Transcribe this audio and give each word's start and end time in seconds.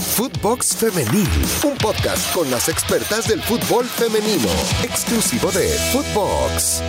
Footbox 0.00 0.76
Femenil, 0.76 1.28
un 1.64 1.76
podcast 1.76 2.32
con 2.32 2.48
las 2.52 2.68
expertas 2.68 3.26
del 3.26 3.42
fútbol 3.42 3.84
femenino, 3.84 4.48
exclusivo 4.84 5.50
de 5.50 5.68
Footbox. 5.92 6.82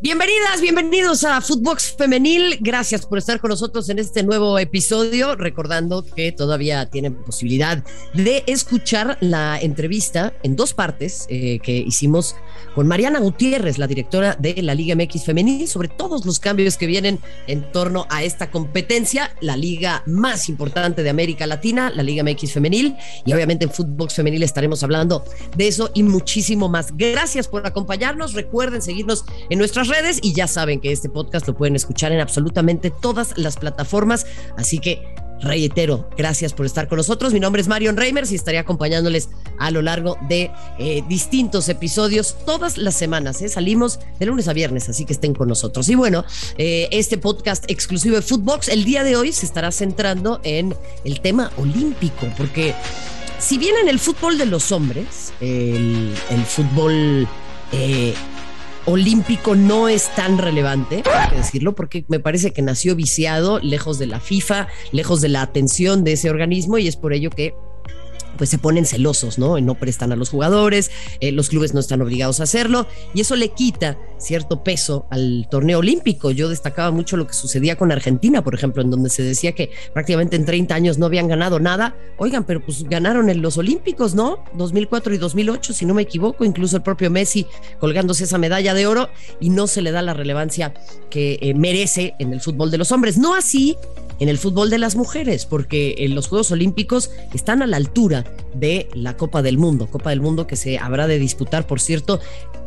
Bienvenidas, 0.00 0.60
bienvenidos 0.62 1.24
a 1.24 1.40
Footbox 1.40 1.94
Femenil. 1.98 2.56
Gracias 2.60 3.04
por 3.04 3.18
estar 3.18 3.40
con 3.40 3.50
nosotros 3.50 3.88
en 3.90 3.98
este 3.98 4.22
nuevo 4.22 4.58
episodio. 4.58 5.34
Recordando 5.34 6.04
que 6.04 6.30
todavía 6.30 6.88
tienen 6.88 7.16
posibilidad 7.16 7.84
de 8.14 8.44
escuchar 8.46 9.18
la 9.20 9.60
entrevista 9.60 10.32
en 10.44 10.54
dos 10.54 10.72
partes 10.72 11.26
eh, 11.28 11.58
que 11.58 11.78
hicimos 11.78 12.36
con 12.74 12.86
Mariana 12.86 13.18
Gutiérrez, 13.18 13.78
la 13.78 13.86
directora 13.86 14.36
de 14.38 14.62
la 14.62 14.74
Liga 14.74 14.94
MX 14.94 15.24
Femenil, 15.24 15.68
sobre 15.68 15.88
todos 15.88 16.24
los 16.26 16.38
cambios 16.38 16.76
que 16.76 16.86
vienen 16.86 17.18
en 17.46 17.70
torno 17.72 18.06
a 18.10 18.22
esta 18.22 18.50
competencia, 18.50 19.34
la 19.40 19.56
liga 19.56 20.02
más 20.06 20.48
importante 20.48 21.02
de 21.02 21.10
América 21.10 21.46
Latina, 21.46 21.90
la 21.90 22.02
Liga 22.02 22.22
MX 22.22 22.52
Femenil. 22.52 22.96
Y 23.24 23.32
obviamente 23.32 23.64
en 23.64 23.70
Footbox 23.70 24.14
Femenil 24.14 24.42
estaremos 24.42 24.82
hablando 24.82 25.24
de 25.56 25.68
eso 25.68 25.90
y 25.94 26.02
muchísimo 26.02 26.68
más. 26.68 26.96
Gracias 26.96 27.48
por 27.48 27.66
acompañarnos. 27.66 28.34
Recuerden 28.34 28.82
seguirnos 28.82 29.24
en 29.48 29.58
nuestras 29.58 29.88
redes 29.88 30.18
y 30.22 30.32
ya 30.32 30.46
saben 30.46 30.80
que 30.80 30.92
este 30.92 31.08
podcast 31.08 31.46
lo 31.46 31.56
pueden 31.56 31.76
escuchar 31.76 32.12
en 32.12 32.20
absolutamente 32.20 32.90
todas 32.90 33.36
las 33.36 33.56
plataformas. 33.56 34.26
Así 34.56 34.78
que 34.78 35.02
reitero, 35.40 36.08
gracias 36.16 36.52
por 36.52 36.66
estar 36.66 36.88
con 36.88 36.98
nosotros. 36.98 37.32
Mi 37.32 37.40
nombre 37.40 37.62
es 37.62 37.68
Marion 37.68 37.96
Reimers 37.96 38.32
y 38.32 38.34
estaré 38.34 38.58
acompañándoles 38.58 39.28
a 39.60 39.70
lo 39.70 39.82
largo 39.82 40.18
de 40.28 40.50
eh, 40.78 41.04
distintos 41.06 41.68
episodios 41.68 42.34
todas 42.44 42.78
las 42.78 42.94
semanas. 42.94 43.40
¿eh? 43.42 43.48
Salimos 43.48 44.00
de 44.18 44.26
lunes 44.26 44.48
a 44.48 44.52
viernes, 44.52 44.88
así 44.88 45.04
que 45.04 45.12
estén 45.12 45.34
con 45.34 45.48
nosotros. 45.48 45.88
Y 45.88 45.94
bueno, 45.94 46.24
eh, 46.56 46.88
este 46.90 47.18
podcast 47.18 47.70
exclusivo 47.70 48.16
de 48.16 48.22
Footbox 48.22 48.68
el 48.68 48.84
día 48.84 49.04
de 49.04 49.16
hoy 49.16 49.32
se 49.32 49.46
estará 49.46 49.70
centrando 49.70 50.40
en 50.42 50.74
el 51.04 51.20
tema 51.20 51.52
olímpico, 51.58 52.26
porque 52.36 52.74
si 53.38 53.58
bien 53.58 53.76
en 53.82 53.88
el 53.88 53.98
fútbol 53.98 54.38
de 54.38 54.46
los 54.46 54.72
hombres, 54.72 55.32
el, 55.40 56.14
el 56.30 56.44
fútbol 56.44 57.28
olímpico 58.86 59.54
no 59.54 59.88
es 59.88 60.12
tan 60.14 60.38
relevante, 60.38 61.02
hay 61.14 61.28
que 61.28 61.36
decirlo, 61.36 61.74
porque 61.74 62.04
me 62.08 62.18
parece 62.18 62.52
que 62.52 62.62
nació 62.62 62.96
viciado, 62.96 63.60
lejos 63.60 63.98
de 63.98 64.06
la 64.06 64.20
FIFA, 64.20 64.68
lejos 64.92 65.20
de 65.20 65.28
la 65.28 65.42
atención 65.42 66.02
de 66.02 66.12
ese 66.12 66.30
organismo, 66.30 66.78
y 66.78 66.88
es 66.88 66.96
por 66.96 67.12
ello 67.12 67.30
que 67.30 67.54
pues 68.36 68.50
se 68.50 68.58
ponen 68.58 68.86
celosos, 68.86 69.38
¿no? 69.38 69.58
Y 69.58 69.62
no 69.62 69.74
prestan 69.74 70.12
a 70.12 70.16
los 70.16 70.30
jugadores, 70.30 70.90
eh, 71.20 71.32
los 71.32 71.48
clubes 71.48 71.74
no 71.74 71.80
están 71.80 72.02
obligados 72.02 72.40
a 72.40 72.44
hacerlo 72.44 72.86
y 73.14 73.20
eso 73.20 73.36
le 73.36 73.48
quita 73.48 73.98
cierto 74.18 74.62
peso 74.62 75.06
al 75.10 75.48
torneo 75.50 75.78
olímpico. 75.78 76.30
Yo 76.30 76.48
destacaba 76.48 76.90
mucho 76.90 77.16
lo 77.16 77.26
que 77.26 77.32
sucedía 77.32 77.76
con 77.76 77.92
Argentina, 77.92 78.42
por 78.42 78.54
ejemplo, 78.54 78.82
en 78.82 78.90
donde 78.90 79.10
se 79.10 79.22
decía 79.22 79.52
que 79.52 79.70
prácticamente 79.92 80.36
en 80.36 80.44
30 80.44 80.74
años 80.74 80.98
no 80.98 81.06
habían 81.06 81.28
ganado 81.28 81.58
nada. 81.58 81.96
Oigan, 82.18 82.44
pero 82.44 82.64
pues 82.64 82.84
ganaron 82.84 83.30
en 83.30 83.42
los 83.42 83.56
olímpicos, 83.56 84.14
¿no? 84.14 84.44
2004 84.54 85.14
y 85.14 85.18
2008, 85.18 85.72
si 85.72 85.86
no 85.86 85.94
me 85.94 86.02
equivoco, 86.02 86.44
incluso 86.44 86.76
el 86.76 86.82
propio 86.82 87.10
Messi 87.10 87.46
colgándose 87.78 88.24
esa 88.24 88.38
medalla 88.38 88.74
de 88.74 88.86
oro 88.86 89.08
y 89.40 89.50
no 89.50 89.66
se 89.66 89.82
le 89.82 89.90
da 89.90 90.02
la 90.02 90.14
relevancia 90.14 90.74
que 91.08 91.38
eh, 91.40 91.54
merece 91.54 92.14
en 92.18 92.32
el 92.32 92.40
fútbol 92.40 92.70
de 92.70 92.78
los 92.78 92.92
hombres. 92.92 93.18
No 93.18 93.34
así 93.34 93.76
en 94.20 94.28
el 94.28 94.38
fútbol 94.38 94.70
de 94.70 94.78
las 94.78 94.94
mujeres, 94.94 95.46
porque 95.46 95.96
en 95.98 96.14
los 96.14 96.28
Juegos 96.28 96.52
Olímpicos 96.52 97.10
están 97.34 97.62
a 97.62 97.66
la 97.66 97.78
altura 97.78 98.24
de 98.54 98.88
la 98.94 99.16
Copa 99.16 99.42
del 99.42 99.58
Mundo, 99.58 99.88
Copa 99.88 100.10
del 100.10 100.20
Mundo 100.20 100.46
que 100.46 100.56
se 100.56 100.78
habrá 100.78 101.06
de 101.06 101.18
disputar, 101.18 101.66
por 101.66 101.80
cierto, 101.80 102.20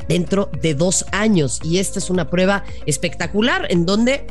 dentro 0.10 0.50
de 0.62 0.74
dos 0.74 1.06
años. 1.12 1.60
Y 1.64 1.78
esta 1.78 2.00
es 2.00 2.10
una 2.10 2.30
prueba 2.30 2.64
espectacular 2.86 3.68
en 3.70 3.86
donde 3.86 4.26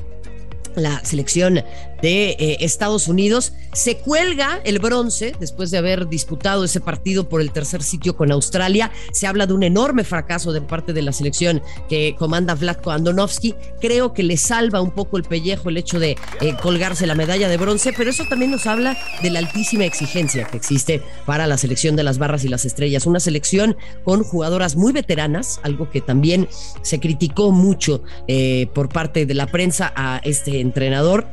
la 0.75 1.05
selección 1.05 1.63
de 2.03 2.31
eh, 2.31 2.57
Estados 2.61 3.09
Unidos 3.09 3.55
se 3.73 3.97
cuelga 3.97 4.61
el 4.65 4.81
bronce 4.81 5.35
después 5.41 5.71
de 5.71 5.79
haber 5.79 6.09
disputado 6.09 6.65
ese 6.65 6.81
partido 6.81 7.29
por 7.29 7.41
el 7.41 7.53
tercer 7.53 7.83
sitio 7.83 8.17
con 8.17 8.31
Australia. 8.33 8.91
Se 9.13 9.27
habla 9.27 9.47
de 9.47 9.55
un 9.55 9.63
enorme 9.63 10.05
fracaso 10.05 10.53
de 10.53 10.61
parte 10.61 10.93
de 10.93 11.01
la 11.01 11.13
selección 11.13 11.63
que 11.89 12.15
comanda 12.19 12.55
Vladko 12.55 12.91
Andonovsky. 12.91 13.55
Creo 13.81 14.13
que 14.13 14.23
le 14.23 14.37
salva 14.37 14.83
un 14.83 14.91
poco 14.91 15.17
el 15.17 15.23
pellejo 15.23 15.71
el 15.71 15.79
hecho 15.79 15.99
de 15.99 16.17
eh, 16.41 16.57
colgarse 16.61 17.07
la 17.07 17.15
medalla 17.15 17.49
de 17.49 17.57
bronce, 17.57 17.95
pero 17.97 18.11
eso 18.11 18.25
también 18.29 18.51
nos 18.51 18.67
habla 18.67 18.99
de 19.23 19.31
la 19.31 19.39
altísima 19.39 19.85
exigencia 19.85 20.45
que 20.47 20.57
existe 20.57 21.03
para 21.25 21.47
la 21.47 21.57
selección 21.57 21.97
de 21.97 22.03
las 22.03 22.19
barras 22.19 22.45
y 22.45 22.49
las 22.49 22.65
estrellas. 22.65 23.07
Una 23.07 23.21
selección 23.21 23.77
con 24.05 24.25
jugadoras 24.25 24.77
muy 24.77 24.93
veteranas, 24.93 25.61
algo 25.63 25.89
que 25.91 26.01
también 26.01 26.49
se 26.83 27.01
criticó 27.01 27.53
mucho 27.53 28.03
eh, 28.27 28.67
por 28.75 28.89
parte 28.89 29.25
de 29.25 29.35
la 29.35 29.47
prensa 29.47 29.93
a 29.95 30.21
este 30.25 30.61
entrenador 30.61 31.27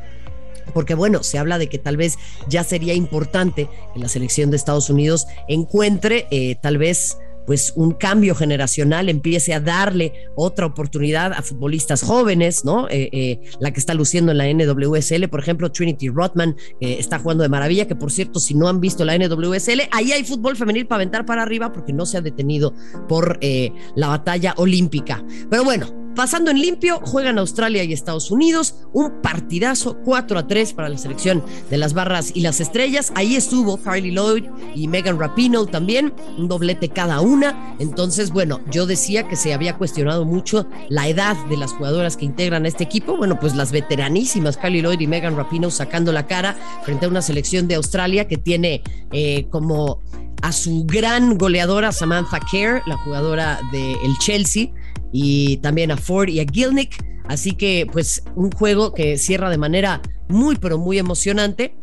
porque 0.72 0.94
bueno, 0.94 1.22
se 1.22 1.38
habla 1.38 1.58
de 1.58 1.68
que 1.68 1.78
tal 1.78 1.96
vez 1.96 2.16
ya 2.48 2.64
sería 2.64 2.94
importante 2.94 3.68
que 3.94 4.00
la 4.00 4.08
selección 4.08 4.50
de 4.50 4.56
Estados 4.56 4.90
Unidos 4.90 5.26
encuentre 5.48 6.26
eh, 6.30 6.56
tal 6.62 6.78
vez 6.78 7.18
pues 7.46 7.72
un 7.74 7.92
cambio 7.92 8.36
generacional, 8.36 9.08
empiece 9.08 9.52
a 9.54 9.60
darle 9.60 10.12
otra 10.36 10.66
oportunidad 10.66 11.32
a 11.32 11.42
futbolistas 11.42 12.02
jóvenes, 12.02 12.64
¿no? 12.64 12.86
Eh, 12.88 13.08
eh, 13.12 13.40
la 13.58 13.72
que 13.72 13.80
está 13.80 13.92
luciendo 13.94 14.30
en 14.30 14.38
la 14.38 14.46
NWSL, 14.52 15.26
por 15.28 15.40
ejemplo, 15.40 15.72
Trinity 15.72 16.10
Rodman, 16.10 16.54
está 16.80 17.18
jugando 17.18 17.42
de 17.42 17.48
maravilla, 17.48 17.88
que 17.88 17.96
por 17.96 18.12
cierto, 18.12 18.38
si 18.38 18.54
no 18.54 18.68
han 18.68 18.80
visto 18.80 19.04
la 19.04 19.18
NWSL, 19.18 19.80
ahí 19.90 20.12
hay 20.12 20.22
fútbol 20.22 20.56
femenil 20.56 20.86
para 20.86 20.98
aventar 20.98 21.26
para 21.26 21.42
arriba 21.42 21.72
porque 21.72 21.92
no 21.92 22.06
se 22.06 22.18
ha 22.18 22.20
detenido 22.20 22.72
por 23.08 23.40
la 23.42 24.06
batalla 24.06 24.54
olímpica. 24.56 25.24
Pero 25.50 25.64
bueno, 25.64 25.99
Pasando 26.16 26.50
en 26.50 26.60
limpio, 26.60 27.00
juegan 27.04 27.38
Australia 27.38 27.84
y 27.84 27.92
Estados 27.92 28.30
Unidos. 28.30 28.74
Un 28.92 29.22
partidazo 29.22 29.96
4 30.04 30.40
a 30.40 30.46
3 30.46 30.72
para 30.72 30.88
la 30.88 30.98
selección 30.98 31.42
de 31.70 31.78
las 31.78 31.94
barras 31.94 32.32
y 32.34 32.40
las 32.40 32.60
estrellas. 32.60 33.12
Ahí 33.14 33.36
estuvo 33.36 33.76
Carly 33.76 34.10
Lloyd 34.10 34.44
y 34.74 34.88
Megan 34.88 35.18
Rapinoe 35.18 35.66
también, 35.66 36.12
un 36.36 36.48
doblete 36.48 36.88
cada 36.88 37.20
una. 37.20 37.76
Entonces, 37.78 38.32
bueno, 38.32 38.60
yo 38.70 38.86
decía 38.86 39.28
que 39.28 39.36
se 39.36 39.54
había 39.54 39.78
cuestionado 39.78 40.24
mucho 40.24 40.66
la 40.88 41.08
edad 41.08 41.36
de 41.46 41.56
las 41.56 41.72
jugadoras 41.72 42.16
que 42.16 42.24
integran 42.24 42.66
este 42.66 42.84
equipo. 42.84 43.16
Bueno, 43.16 43.38
pues 43.38 43.54
las 43.54 43.70
veteranísimas 43.70 44.56
Carly 44.56 44.82
Lloyd 44.82 45.00
y 45.00 45.06
Megan 45.06 45.36
Rapinoe 45.36 45.70
sacando 45.70 46.12
la 46.12 46.26
cara 46.26 46.56
frente 46.82 47.06
a 47.06 47.08
una 47.08 47.22
selección 47.22 47.68
de 47.68 47.76
Australia 47.76 48.26
que 48.26 48.36
tiene 48.36 48.82
eh, 49.12 49.46
como 49.50 50.00
a 50.42 50.52
su 50.52 50.84
gran 50.86 51.38
goleadora 51.38 51.92
Samantha 51.92 52.40
Kerr, 52.50 52.82
la 52.86 52.96
jugadora 52.98 53.60
del 53.72 54.18
Chelsea 54.18 54.70
y 55.12 55.58
también 55.58 55.90
a 55.90 55.96
Ford 55.96 56.28
y 56.28 56.40
a 56.40 56.44
Gilnick. 56.44 57.04
Así 57.28 57.52
que 57.52 57.86
pues 57.90 58.22
un 58.34 58.50
juego 58.50 58.92
que 58.92 59.16
cierra 59.18 59.50
de 59.50 59.58
manera 59.58 60.02
muy 60.28 60.56
pero 60.56 60.78
muy 60.78 60.98
emocionante. 60.98 61.74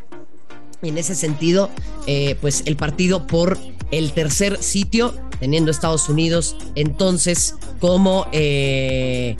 En 0.81 0.97
ese 0.97 1.15
sentido, 1.15 1.69
eh, 2.05 2.37
pues 2.39 2.63
el 2.65 2.75
partido 2.75 3.25
por 3.25 3.57
el 3.91 4.11
tercer 4.11 4.61
sitio, 4.61 5.15
teniendo 5.39 5.71
Estados 5.71 6.09
Unidos 6.09 6.55
entonces 6.75 7.55
como, 7.79 8.27
eh, 8.31 9.35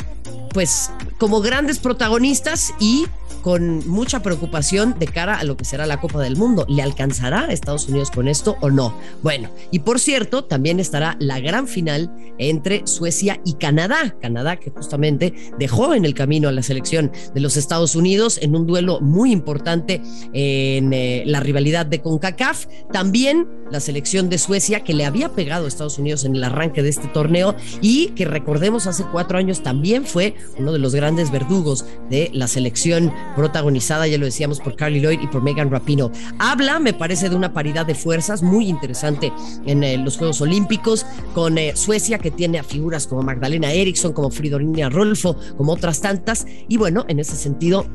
pues, 0.54 0.92
como 1.20 1.42
grandes 1.42 1.80
protagonistas 1.80 2.74
y 2.80 3.06
con 3.48 3.88
mucha 3.88 4.22
preocupación 4.22 5.00
de 5.00 5.08
cara 5.08 5.40
a 5.40 5.46
lo 5.46 5.56
que 5.56 5.64
será 5.64 5.86
la 5.86 6.02
Copa 6.02 6.22
del 6.22 6.36
Mundo. 6.36 6.66
¿Le 6.68 6.82
alcanzará 6.82 7.46
a 7.46 7.54
Estados 7.54 7.88
Unidos 7.88 8.12
con 8.12 8.28
esto 8.28 8.58
o 8.60 8.70
no? 8.70 8.94
Bueno, 9.24 9.50
y 9.72 9.80
por 9.80 10.02
cierto, 10.02 10.44
también 10.44 10.82
estará 10.82 11.16
la 11.22 11.40
gran 11.40 11.66
final 11.66 12.14
entre 12.40 12.86
Suecia 12.86 13.40
y 13.46 13.54
Canadá. 13.54 14.18
Canadá 14.22 14.58
que 14.58 14.70
justamente 14.70 15.34
dejó 15.58 15.94
en 15.94 16.04
el 16.04 16.14
camino 16.14 16.50
a 16.50 16.52
la 16.52 16.62
selección 16.62 17.10
de 17.34 17.40
los 17.40 17.56
Estados 17.56 17.96
Unidos 17.96 18.38
en 18.42 18.54
un 18.54 18.68
duelo 18.68 19.00
muy 19.00 19.32
importante 19.32 20.02
en 20.34 20.92
eh, 20.92 21.24
la 21.26 21.40
rivalidad 21.40 21.86
de 21.86 22.02
CONCACAF. 22.02 22.66
También 22.92 23.48
la 23.72 23.80
selección 23.80 24.30
de 24.30 24.38
Suecia 24.38 24.84
que 24.84 24.94
le 24.94 25.06
había 25.06 25.30
pegado 25.30 25.66
a 25.66 25.68
Estados 25.68 26.00
Unidos 26.00 26.26
en 26.26 26.36
el 26.36 26.44
arranque 26.44 26.84
de 26.84 26.90
este 26.90 27.08
torneo 27.08 27.56
y 27.82 28.08
que 28.10 28.26
recordemos 28.26 28.88
hace 28.88 29.04
cuatro 29.12 29.38
años 29.38 29.64
también 29.64 30.06
fue 30.06 30.36
uno 30.58 30.74
de 30.74 30.80
los 30.80 30.96
grandes 30.96 31.32
verdugos 31.32 31.86
de 32.10 32.30
la 32.34 32.48
selección 32.48 33.14
protagonizada, 33.38 34.08
ya 34.08 34.18
lo 34.18 34.26
decíamos, 34.26 34.60
por 34.60 34.76
Carly 34.76 35.00
Lloyd 35.00 35.22
y 35.22 35.28
por 35.28 35.44
Megan 35.44 35.70
Rapino. 35.70 36.12
Habla, 36.40 36.80
me 36.80 36.92
parece, 36.92 37.30
de 37.30 37.36
una 37.36 37.54
paridad 37.54 37.86
de 37.86 37.94
fuerzas 37.94 38.42
muy 38.42 38.68
interesante 38.68 39.32
en 39.66 39.84
eh, 39.84 39.98
los 39.98 40.18
Juegos 40.18 40.42
Olímpicos, 40.42 41.06
con 41.36 41.58
eh, 41.60 41.76
Suecia, 41.76 42.18
que 42.18 42.32
tiene 42.32 42.58
a 42.58 42.64
figuras 42.64 43.06
como 43.06 43.22
Magdalena 43.22 43.72
Eriksson, 43.72 44.12
como 44.12 44.32
Fridolina 44.32 44.90
Rolfo, 44.90 45.38
como 45.56 45.74
otras 45.74 46.02
tantas. 46.02 46.48
Y 46.68 46.78
bueno, 46.78 47.06
en 47.08 47.20
ese 47.20 47.36
sentido, 47.36 47.86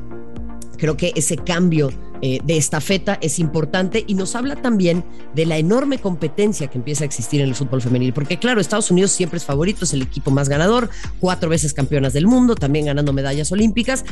creo 0.77 0.95
que 0.95 1.11
ese 1.15 1.35
cambio 1.35 1.91
eh, 2.25 2.39
de 2.41 2.55
estafeta 2.55 3.17
es 3.19 3.37
importante 3.37 4.05
y 4.07 4.13
nos 4.13 4.37
habla 4.37 4.55
también 4.55 5.03
de 5.35 5.45
la 5.45 5.57
enorme 5.57 5.97
competencia 5.97 6.69
que 6.69 6.77
empieza 6.77 7.03
a 7.03 7.05
existir 7.05 7.41
en 7.41 7.49
el 7.49 7.53
fútbol 7.53 7.81
femenil, 7.81 8.13
porque 8.13 8.39
claro, 8.39 8.61
Estados 8.61 8.89
Unidos 8.91 9.11
siempre 9.11 9.35
es 9.35 9.43
favorito, 9.43 9.83
es 9.83 9.91
el 9.91 10.03
equipo 10.03 10.31
más 10.31 10.47
ganador, 10.47 10.89
cuatro 11.19 11.49
veces 11.49 11.73
campeonas 11.73 12.13
del 12.13 12.25
mundo, 12.25 12.55
también 12.55 12.85
ganando 12.85 13.11
medallas 13.11 13.51
olímpicas, 13.51 14.05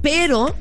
pero 0.00 0.54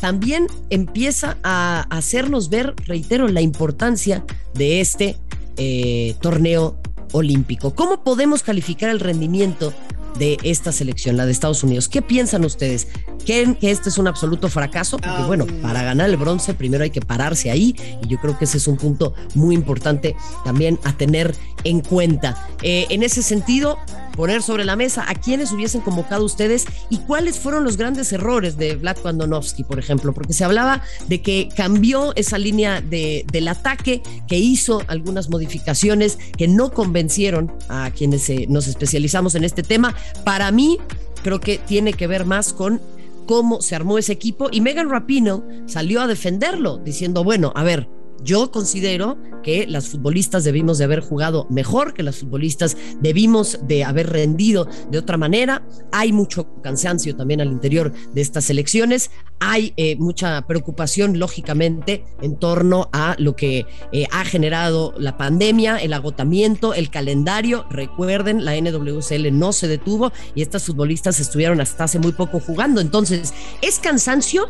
también 0.00 0.48
empieza 0.70 1.36
a 1.44 1.82
hacernos 1.82 2.48
ver, 2.48 2.74
reitero, 2.84 3.28
la 3.28 3.40
importancia 3.40 4.24
de 4.54 4.80
este 4.80 5.16
eh, 5.56 6.16
torneo 6.20 6.80
olímpico. 7.12 7.76
¿Cómo 7.76 8.02
podemos 8.02 8.42
calificar 8.42 8.90
el 8.90 8.98
rendimiento 8.98 9.72
de 10.18 10.38
esta 10.42 10.72
selección, 10.72 11.16
la 11.16 11.26
de 11.26 11.32
Estados 11.32 11.62
Unidos. 11.62 11.88
¿Qué 11.88 12.02
piensan 12.02 12.44
ustedes? 12.44 12.88
¿Creen 13.24 13.54
que 13.54 13.70
este 13.70 13.88
es 13.88 13.98
un 13.98 14.06
absoluto 14.06 14.48
fracaso? 14.48 14.98
Porque 14.98 15.22
bueno, 15.22 15.46
para 15.62 15.82
ganar 15.82 16.10
el 16.10 16.16
bronce 16.16 16.54
primero 16.54 16.84
hay 16.84 16.90
que 16.90 17.00
pararse 17.00 17.50
ahí 17.50 17.74
y 18.02 18.08
yo 18.08 18.18
creo 18.18 18.38
que 18.38 18.44
ese 18.44 18.58
es 18.58 18.68
un 18.68 18.76
punto 18.76 19.14
muy 19.34 19.54
importante 19.54 20.14
también 20.44 20.78
a 20.84 20.96
tener 20.96 21.34
en 21.64 21.80
cuenta. 21.80 22.48
Eh, 22.62 22.86
en 22.90 23.02
ese 23.02 23.22
sentido, 23.22 23.78
poner 24.14 24.42
sobre 24.42 24.64
la 24.64 24.76
mesa 24.76 25.04
a 25.08 25.14
quienes 25.14 25.52
hubiesen 25.52 25.80
convocado 25.80 26.24
ustedes 26.24 26.66
y 26.90 26.98
cuáles 26.98 27.38
fueron 27.38 27.64
los 27.64 27.76
grandes 27.76 28.12
errores 28.12 28.56
de 28.56 28.76
Vlad 28.76 28.98
Kwandonovsky, 28.98 29.64
por 29.64 29.78
ejemplo, 29.78 30.12
porque 30.12 30.32
se 30.32 30.44
hablaba 30.44 30.82
de 31.08 31.22
que 31.22 31.48
cambió 31.54 32.14
esa 32.16 32.38
línea 32.38 32.80
de, 32.80 33.24
del 33.30 33.48
ataque, 33.48 34.02
que 34.28 34.38
hizo 34.38 34.82
algunas 34.86 35.30
modificaciones 35.30 36.18
que 36.36 36.48
no 36.48 36.72
convencieron 36.72 37.52
a 37.68 37.90
quienes 37.90 38.28
eh, 38.30 38.46
nos 38.48 38.66
especializamos 38.66 39.34
en 39.34 39.44
este 39.44 39.62
tema. 39.62 39.94
Para 40.24 40.50
mí, 40.50 40.78
creo 41.22 41.40
que 41.40 41.58
tiene 41.58 41.92
que 41.92 42.06
ver 42.06 42.24
más 42.24 42.52
con 42.52 42.80
cómo 43.26 43.62
se 43.62 43.74
armó 43.74 43.98
ese 43.98 44.12
equipo 44.12 44.48
y 44.52 44.60
Megan 44.60 44.90
Rapino 44.90 45.44
salió 45.66 46.02
a 46.02 46.06
defenderlo 46.06 46.78
diciendo, 46.78 47.24
bueno, 47.24 47.52
a 47.56 47.64
ver, 47.64 47.88
yo 48.24 48.50
considero 48.50 49.18
que 49.42 49.66
las 49.66 49.88
futbolistas 49.88 50.42
debimos 50.42 50.78
de 50.78 50.84
haber 50.84 51.00
jugado 51.00 51.46
mejor, 51.50 51.92
que 51.92 52.02
las 52.02 52.16
futbolistas 52.16 52.76
debimos 53.00 53.58
de 53.62 53.84
haber 53.84 54.10
rendido 54.10 54.66
de 54.90 54.98
otra 54.98 55.16
manera. 55.18 55.62
Hay 55.92 56.12
mucho 56.12 56.48
cansancio 56.62 57.14
también 57.14 57.40
al 57.40 57.48
interior 57.48 57.92
de 58.12 58.20
estas 58.20 58.48
elecciones. 58.50 59.10
Hay 59.40 59.74
eh, 59.76 59.96
mucha 59.96 60.46
preocupación, 60.46 61.18
lógicamente, 61.18 62.04
en 62.22 62.36
torno 62.38 62.88
a 62.92 63.14
lo 63.18 63.36
que 63.36 63.66
eh, 63.92 64.06
ha 64.10 64.24
generado 64.24 64.94
la 64.96 65.18
pandemia, 65.18 65.76
el 65.76 65.92
agotamiento, 65.92 66.72
el 66.72 66.90
calendario. 66.90 67.66
Recuerden, 67.70 68.44
la 68.44 68.58
NWSL 68.58 69.38
no 69.38 69.52
se 69.52 69.68
detuvo 69.68 70.12
y 70.34 70.42
estas 70.42 70.64
futbolistas 70.64 71.20
estuvieron 71.20 71.60
hasta 71.60 71.84
hace 71.84 71.98
muy 71.98 72.12
poco 72.12 72.40
jugando. 72.40 72.80
Entonces, 72.80 73.34
¿es 73.60 73.78
cansancio 73.78 74.48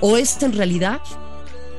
o 0.00 0.18
es 0.18 0.42
en 0.42 0.52
realidad 0.52 1.00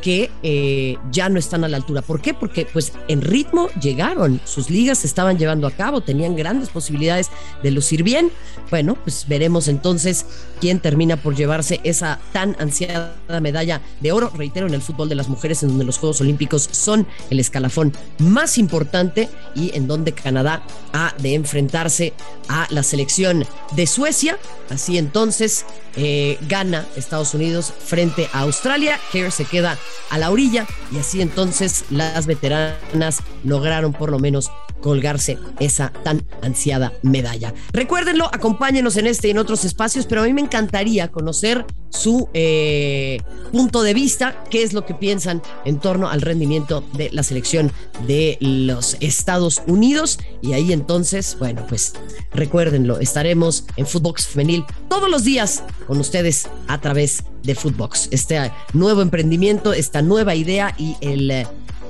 que 0.01 0.29
eh, 0.43 0.97
ya 1.11 1.29
no 1.29 1.39
están 1.39 1.63
a 1.63 1.67
la 1.67 1.77
altura. 1.77 2.01
¿Por 2.01 2.21
qué? 2.21 2.33
Porque 2.33 2.67
pues 2.71 2.93
en 3.07 3.21
ritmo 3.21 3.69
llegaron, 3.81 4.39
sus 4.45 4.69
ligas 4.69 4.99
se 4.99 5.07
estaban 5.07 5.37
llevando 5.37 5.67
a 5.67 5.71
cabo, 5.71 6.01
tenían 6.01 6.35
grandes 6.35 6.69
posibilidades 6.69 7.29
de 7.63 7.71
lucir 7.71 8.03
bien. 8.03 8.31
Bueno, 8.69 8.95
pues 9.03 9.25
veremos 9.27 9.67
entonces 9.67 10.25
quién 10.59 10.79
termina 10.79 11.17
por 11.17 11.35
llevarse 11.35 11.79
esa 11.83 12.19
tan 12.33 12.55
ansiada 12.59 13.15
medalla 13.41 13.81
de 13.99 14.11
oro, 14.11 14.31
reitero, 14.35 14.67
en 14.67 14.73
el 14.73 14.81
fútbol 14.81 15.09
de 15.09 15.15
las 15.15 15.29
mujeres, 15.29 15.63
en 15.63 15.69
donde 15.69 15.85
los 15.85 15.97
Juegos 15.97 16.21
Olímpicos 16.21 16.67
son 16.71 17.07
el 17.29 17.39
escalafón 17.39 17.93
más 18.19 18.57
importante 18.57 19.29
y 19.55 19.75
en 19.75 19.87
donde 19.87 20.13
Canadá 20.13 20.63
ha 20.93 21.13
de 21.19 21.33
enfrentarse 21.33 22.13
a 22.47 22.67
la 22.69 22.83
selección 22.83 23.45
de 23.75 23.87
Suecia. 23.87 24.37
Así 24.69 24.97
entonces 24.97 25.65
eh, 25.95 26.37
gana 26.47 26.85
Estados 26.95 27.33
Unidos 27.33 27.73
frente 27.79 28.29
a 28.33 28.41
Australia. 28.41 28.99
Kerr 29.11 29.31
se 29.31 29.45
queda 29.45 29.77
a 30.09 30.17
la 30.17 30.31
orilla 30.31 30.65
y 30.91 30.99
así 30.99 31.21
entonces 31.21 31.85
las 31.89 32.25
veteranas 32.25 33.21
lograron 33.43 33.93
por 33.93 34.11
lo 34.11 34.19
menos 34.19 34.51
colgarse 34.81 35.37
esa 35.59 35.91
tan 36.03 36.25
ansiada 36.41 36.93
medalla. 37.01 37.53
Recuérdenlo, 37.73 38.29
acompáñenos 38.31 38.97
en 38.97 39.07
este 39.07 39.27
y 39.27 39.31
en 39.31 39.37
otros 39.37 39.65
espacios, 39.65 40.05
pero 40.05 40.21
a 40.21 40.25
mí 40.25 40.33
me 40.33 40.41
encantaría 40.41 41.09
conocer 41.09 41.65
su 41.89 42.29
eh, 42.33 43.19
punto 43.51 43.81
de 43.81 43.93
vista, 43.93 44.43
qué 44.49 44.63
es 44.63 44.73
lo 44.73 44.85
que 44.85 44.93
piensan 44.93 45.41
en 45.65 45.79
torno 45.79 46.09
al 46.09 46.21
rendimiento 46.21 46.83
de 46.93 47.09
la 47.11 47.23
selección 47.23 47.71
de 48.05 48.37
los 48.39 48.97
Estados 48.99 49.61
Unidos. 49.67 50.19
Y 50.41 50.53
ahí 50.53 50.73
entonces, 50.73 51.37
bueno, 51.39 51.65
pues 51.67 51.93
recuérdenlo, 52.33 52.99
estaremos 52.99 53.65
en 53.77 53.87
Footbox 53.87 54.27
Femenil 54.27 54.65
todos 54.89 55.09
los 55.09 55.23
días 55.23 55.63
con 55.87 55.99
ustedes 55.99 56.49
a 56.67 56.79
través 56.79 57.23
de 57.43 57.55
Footbox. 57.55 58.09
Este 58.11 58.51
nuevo 58.73 59.01
emprendimiento, 59.01 59.73
esta 59.73 60.01
nueva 60.01 60.35
idea 60.35 60.75
y 60.77 60.95
el 61.01 61.47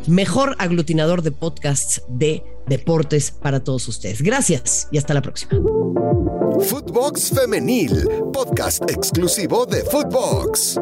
mejor 0.07 0.55
aglutinador 0.59 1.21
de 1.21 1.31
podcasts 1.31 2.01
de 2.07 2.43
deportes 2.67 3.31
para 3.31 3.63
todos 3.63 3.87
ustedes. 3.87 4.21
Gracias 4.21 4.87
y 4.91 4.97
hasta 4.97 5.13
la 5.13 5.21
próxima. 5.21 5.53
Footbox 6.59 7.31
Femenil, 7.31 8.07
podcast 8.33 8.89
exclusivo 8.89 9.65
de 9.65 9.83
Footbox. 9.83 10.79